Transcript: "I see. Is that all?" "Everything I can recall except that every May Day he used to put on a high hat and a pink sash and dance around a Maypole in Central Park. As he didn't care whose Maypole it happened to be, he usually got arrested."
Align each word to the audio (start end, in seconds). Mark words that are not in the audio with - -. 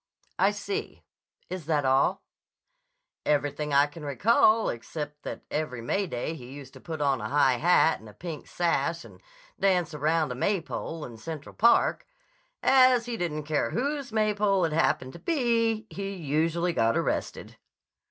"I 0.39 0.49
see. 0.49 1.03
Is 1.47 1.67
that 1.67 1.85
all?" 1.85 2.23
"Everything 3.23 3.71
I 3.71 3.85
can 3.85 4.03
recall 4.03 4.67
except 4.69 5.21
that 5.21 5.43
every 5.51 5.79
May 5.79 6.07
Day 6.07 6.33
he 6.33 6.51
used 6.53 6.73
to 6.73 6.79
put 6.81 7.01
on 7.01 7.21
a 7.21 7.29
high 7.29 7.57
hat 7.59 7.99
and 7.99 8.09
a 8.09 8.13
pink 8.15 8.47
sash 8.47 9.05
and 9.05 9.21
dance 9.59 9.93
around 9.93 10.31
a 10.31 10.35
Maypole 10.35 11.05
in 11.05 11.17
Central 11.17 11.53
Park. 11.53 12.07
As 12.63 13.05
he 13.05 13.15
didn't 13.15 13.43
care 13.43 13.69
whose 13.69 14.11
Maypole 14.11 14.65
it 14.65 14.73
happened 14.73 15.13
to 15.13 15.19
be, 15.19 15.85
he 15.91 16.11
usually 16.15 16.73
got 16.73 16.97
arrested." 16.97 17.57